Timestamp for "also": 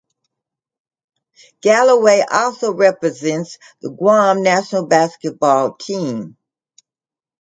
2.27-2.73